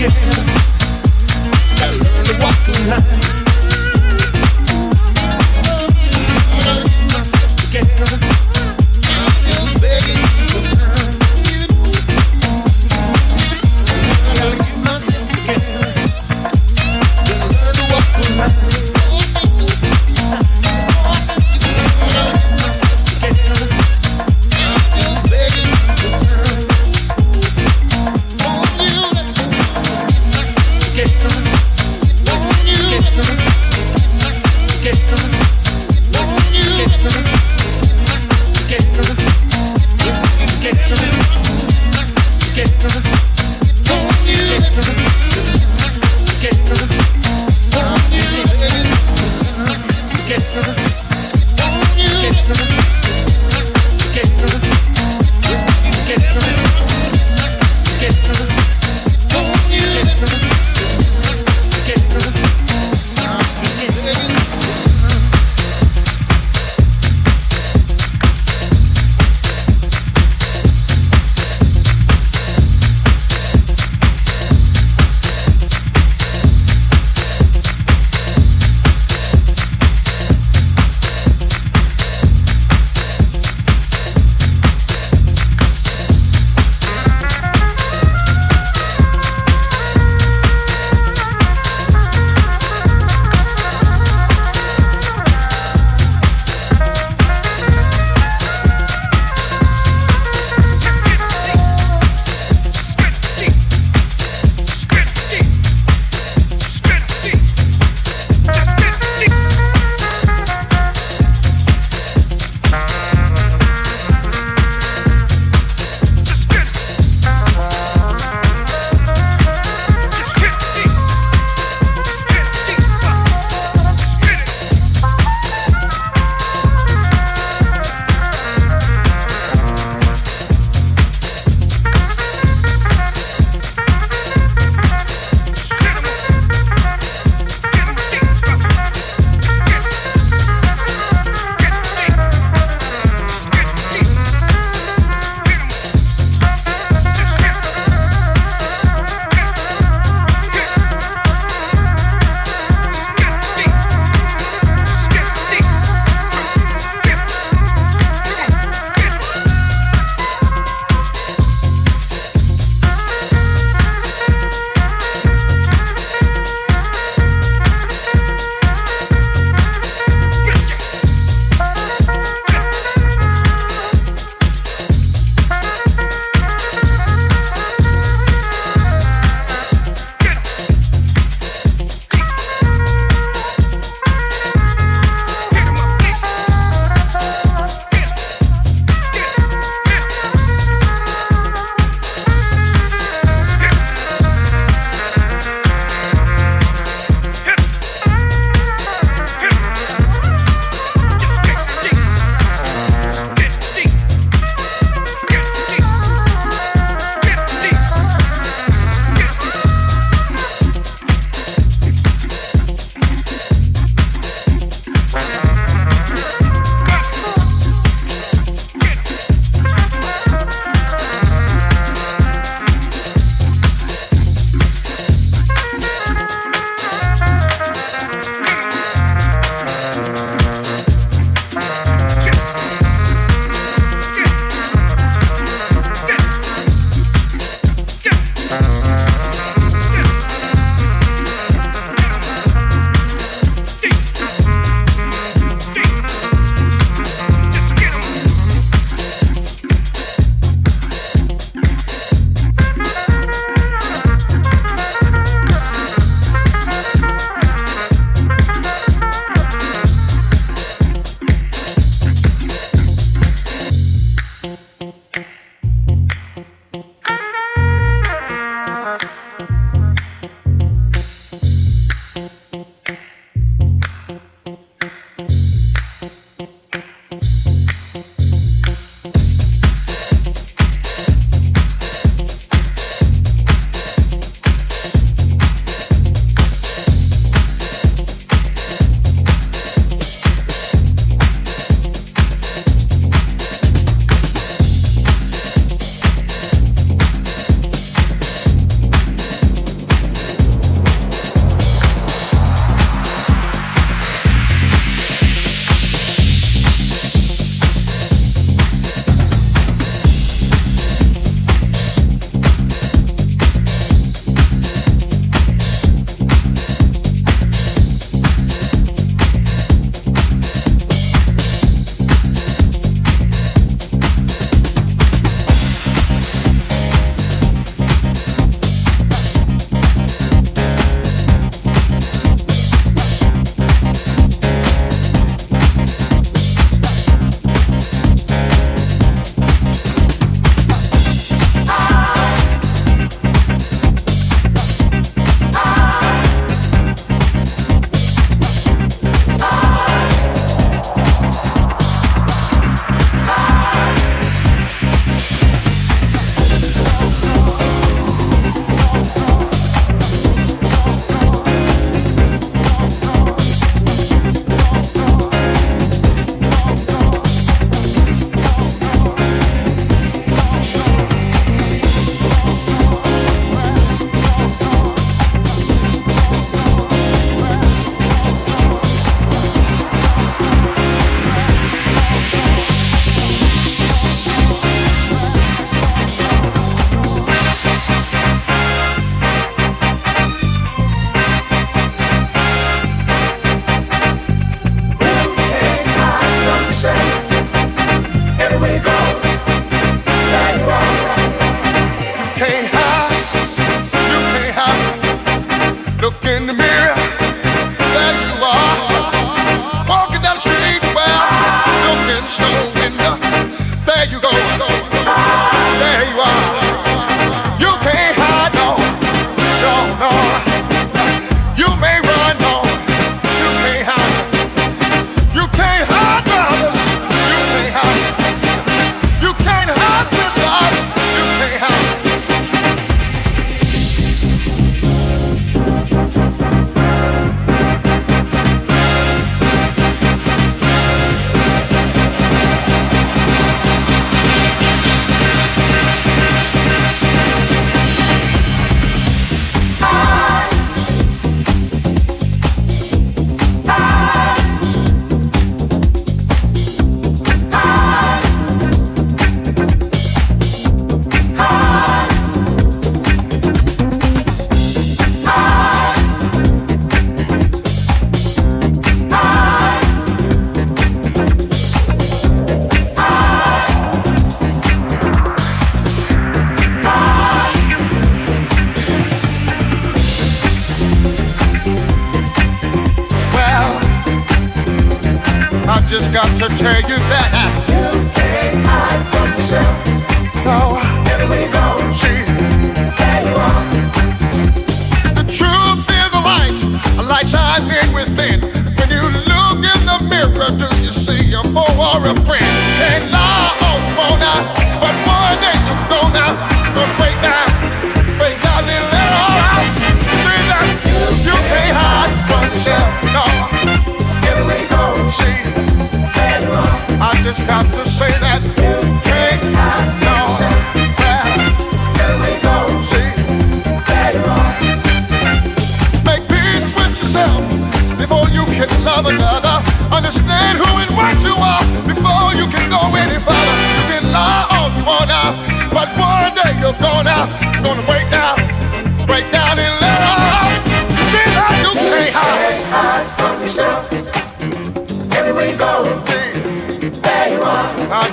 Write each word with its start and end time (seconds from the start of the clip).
again 0.00 0.37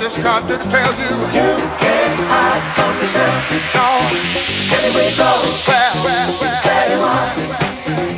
just 0.05 0.21
got 0.21 0.47
to 0.47 0.55
tell 0.57 0.93
you. 1.01 1.15
You 1.33 1.49
can't 1.81 2.19
hide 2.29 2.61
from 2.75 2.95
yourself. 2.99 3.49
No. 3.73 4.05
Anyway, 4.77 5.09
go. 5.17 5.25
Well, 5.67 5.93
well, 6.05 6.29
Tell 6.37 6.61
Carry 6.61 8.09
on. 8.11 8.14